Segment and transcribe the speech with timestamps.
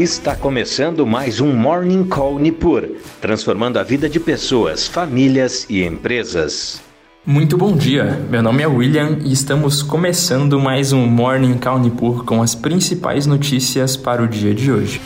[0.00, 2.88] Está começando mais um Morning Call Nipur,
[3.20, 6.80] transformando a vida de pessoas, famílias e empresas.
[7.26, 12.24] Muito bom dia, meu nome é William e estamos começando mais um Morning Call Nipur
[12.24, 15.02] com as principais notícias para o dia de hoje.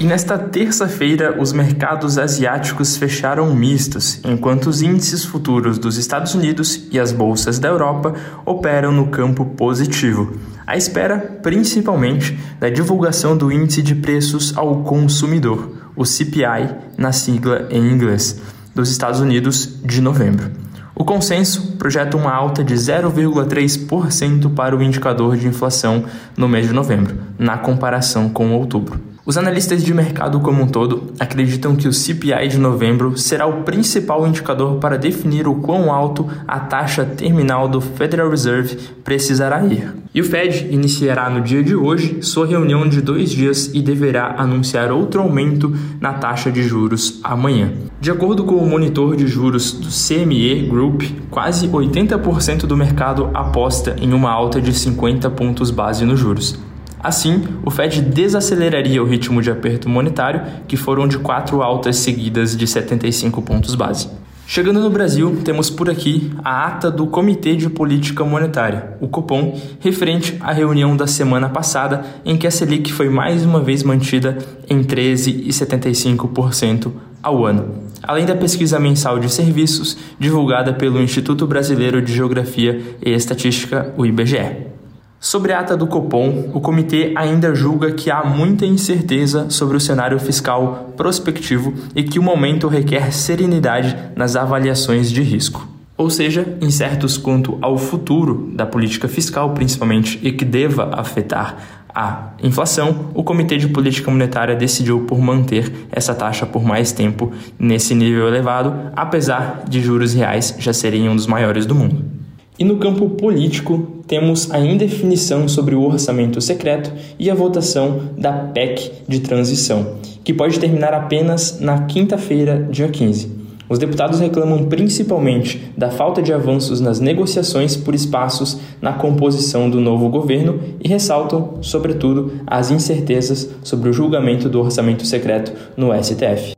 [0.00, 6.86] E nesta terça-feira, os mercados asiáticos fecharam mistos, enquanto os índices futuros dos Estados Unidos
[6.92, 8.14] e as bolsas da Europa
[8.46, 15.74] operam no campo positivo, à espera principalmente da divulgação do índice de preços ao consumidor,
[15.96, 18.40] o CPI, na sigla em inglês,
[18.72, 20.52] dos Estados Unidos de novembro.
[20.94, 26.04] O consenso projeta uma alta de 0,3% para o indicador de inflação
[26.36, 29.00] no mês de novembro, na comparação com outubro.
[29.28, 33.62] Os analistas de mercado como um todo acreditam que o CPI de novembro será o
[33.62, 39.94] principal indicador para definir o quão alto a taxa terminal do Federal Reserve precisará ir.
[40.14, 44.34] E o Fed iniciará no dia de hoje sua reunião de dois dias e deverá
[44.38, 47.70] anunciar outro aumento na taxa de juros amanhã.
[48.00, 53.94] De acordo com o monitor de juros do CME Group, quase 80% do mercado aposta
[54.00, 56.58] em uma alta de 50 pontos base nos juros.
[57.00, 62.56] Assim, o Fed desaceleraria o ritmo de aperto monetário, que foram de quatro altas seguidas
[62.56, 64.08] de 75 pontos base.
[64.50, 69.60] Chegando no Brasil, temos por aqui a ata do Comitê de Política Monetária, o Copom,
[69.78, 74.38] referente à reunião da semana passada, em que a Selic foi mais uma vez mantida
[74.66, 76.90] em 13,75%
[77.22, 83.10] ao ano, além da pesquisa mensal de serviços divulgada pelo Instituto Brasileiro de Geografia e
[83.10, 84.77] Estatística, o IBGE.
[85.20, 89.80] Sobre a ata do Copom, o comitê ainda julga que há muita incerteza sobre o
[89.80, 95.66] cenário fiscal prospectivo e que o momento requer serenidade nas avaliações de risco.
[95.96, 101.56] Ou seja, incertos quanto ao futuro da política fiscal, principalmente, e que deva afetar
[101.92, 107.32] a inflação, o Comitê de Política Monetária decidiu por manter essa taxa por mais tempo
[107.58, 112.17] nesse nível elevado, apesar de juros reais já serem um dos maiores do mundo.
[112.58, 118.32] E no campo político, temos a indefinição sobre o orçamento secreto e a votação da
[118.32, 123.38] PEC de transição, que pode terminar apenas na quinta-feira, dia 15.
[123.68, 129.80] Os deputados reclamam principalmente da falta de avanços nas negociações por espaços na composição do
[129.80, 136.57] novo governo e ressaltam, sobretudo, as incertezas sobre o julgamento do orçamento secreto no STF.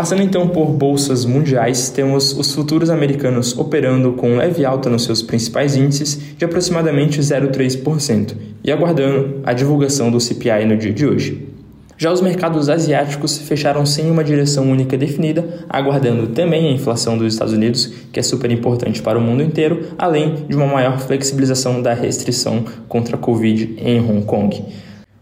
[0.00, 5.20] Passando então por bolsas mundiais, temos os futuros americanos operando com leve alta nos seus
[5.20, 8.32] principais índices de aproximadamente 0,3%
[8.64, 11.46] e aguardando a divulgação do CPI no dia de hoje.
[11.98, 17.34] Já os mercados asiáticos fecharam sem uma direção única definida, aguardando também a inflação dos
[17.34, 21.82] Estados Unidos, que é super importante para o mundo inteiro, além de uma maior flexibilização
[21.82, 24.64] da restrição contra a Covid em Hong Kong.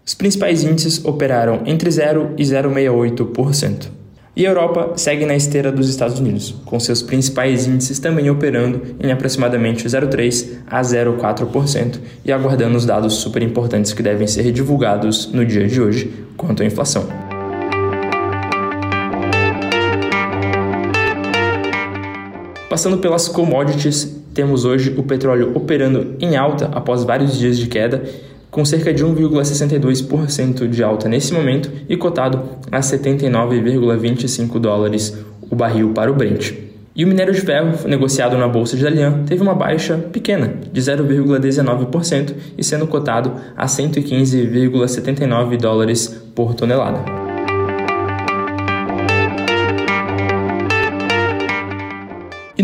[0.06, 3.97] Os principais índices operaram entre 0 e 0,68%.
[4.38, 8.94] E a Europa segue na esteira dos Estados Unidos, com seus principais índices também operando
[9.02, 15.32] em aproximadamente 0,3% a 0,4% e aguardando os dados super importantes que devem ser divulgados
[15.32, 17.08] no dia de hoje quanto à inflação.
[22.70, 28.04] Passando pelas commodities, temos hoje o petróleo operando em alta após vários dias de queda
[28.50, 35.16] com cerca de 1,62% de alta nesse momento e cotado a 79,25 dólares
[35.50, 36.52] o barril para o Brent.
[36.94, 40.80] E o minério de ferro negociado na bolsa de Dalian teve uma baixa pequena, de
[40.80, 47.17] 0,19%, e sendo cotado a 115,79 dólares por tonelada.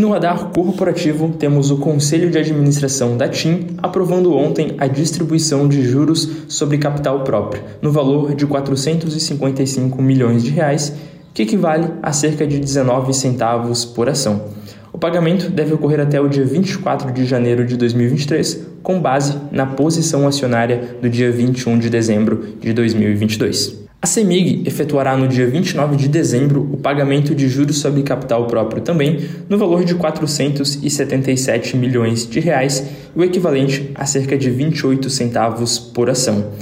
[0.04, 5.82] No radar corporativo, temos o Conselho de Administração da TIM aprovando ontem a distribuição de
[5.82, 10.94] juros sobre capital próprio, no valor de 455 milhões de reais,
[11.32, 14.44] que equivale a cerca de 19 centavos por ação.
[14.92, 19.64] O pagamento deve ocorrer até o dia 24 de janeiro de 2023, com base na
[19.64, 23.83] posição acionária do dia 21 de dezembro de 2022.
[24.04, 28.82] A CEMIG efetuará no dia 29 de dezembro o pagamento de juros sobre capital próprio
[28.82, 32.84] também, no valor de 477 milhões de reais,
[33.16, 36.52] o equivalente a cerca de 28 centavos por ação.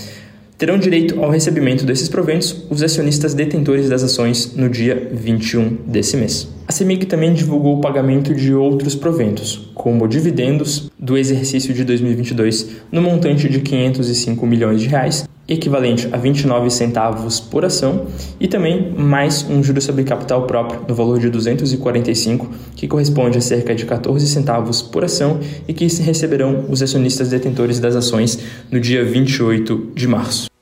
[0.56, 6.17] Terão direito ao recebimento desses proventos os acionistas detentores das ações no dia 21 desse
[6.17, 6.49] mês.
[6.69, 12.83] A CEMIG também divulgou o pagamento de outros proventos, como dividendos do exercício de 2022
[12.93, 18.06] no montante de 505 milhões de reais, equivalente a 29 centavos por ação,
[18.41, 23.41] e também mais um juro sobre capital próprio no valor de 245, que corresponde a
[23.41, 28.39] cerca de 14 centavos por ação e que receberão os acionistas detentores das ações
[28.71, 30.53] no dia 28 de março.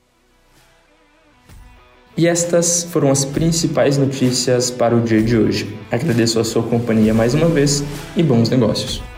[2.17, 5.75] E estas foram as principais notícias para o dia de hoje.
[5.89, 7.83] Agradeço a sua companhia mais uma vez
[8.15, 9.10] e bons negócios.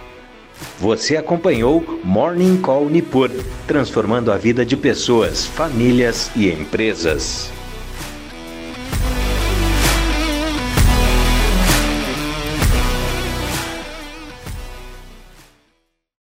[0.79, 3.29] Você acompanhou Morning Call Nipur,
[3.67, 7.52] transformando a vida de pessoas, famílias e empresas.